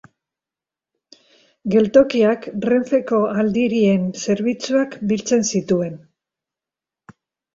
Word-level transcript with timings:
Geltokiak 1.73 2.47
Renfeko 2.71 3.19
aldirien 3.43 4.07
zerbitzuak 4.23 4.97
biltzen 5.11 5.45
zituen. 5.51 5.97